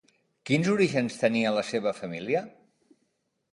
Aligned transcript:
Quins 0.49 0.69
orígens 0.75 1.19
tenia 1.25 1.53
la 1.59 1.65
seva 1.69 1.95
família? 2.01 2.43